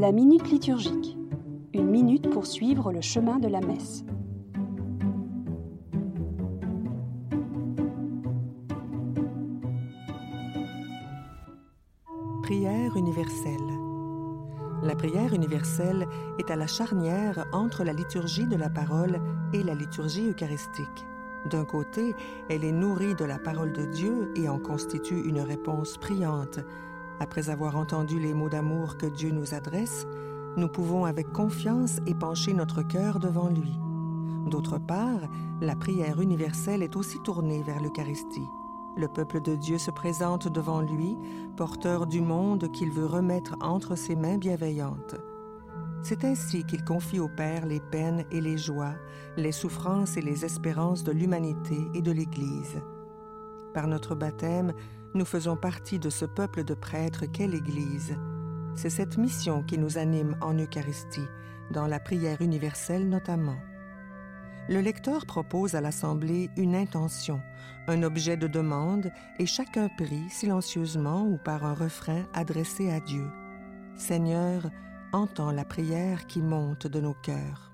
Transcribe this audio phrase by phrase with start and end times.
[0.00, 1.18] La minute liturgique.
[1.74, 4.02] Une minute pour suivre le chemin de la messe.
[12.42, 13.52] Prière universelle.
[14.82, 16.06] La prière universelle
[16.38, 19.20] est à la charnière entre la liturgie de la parole
[19.52, 21.04] et la liturgie eucharistique.
[21.50, 22.14] D'un côté,
[22.48, 26.60] elle est nourrie de la parole de Dieu et en constitue une réponse priante.
[27.20, 30.06] Après avoir entendu les mots d'amour que Dieu nous adresse,
[30.56, 33.78] nous pouvons avec confiance épancher notre cœur devant lui.
[34.46, 35.28] D'autre part,
[35.60, 38.48] la prière universelle est aussi tournée vers l'Eucharistie.
[38.96, 41.16] Le peuple de Dieu se présente devant lui,
[41.56, 45.16] porteur du monde qu'il veut remettre entre ses mains bienveillantes.
[46.02, 48.94] C'est ainsi qu'il confie au Père les peines et les joies,
[49.36, 52.80] les souffrances et les espérances de l'humanité et de l'Église.
[53.74, 54.72] Par notre baptême,
[55.14, 58.16] nous faisons partie de ce peuple de prêtres qu'est l'Église.
[58.76, 61.26] C'est cette mission qui nous anime en Eucharistie,
[61.72, 63.58] dans la prière universelle notamment.
[64.68, 67.40] Le lecteur propose à l'Assemblée une intention,
[67.88, 73.28] un objet de demande, et chacun prie silencieusement ou par un refrain adressé à Dieu.
[73.96, 74.70] Seigneur,
[75.12, 77.69] entends la prière qui monte de nos cœurs.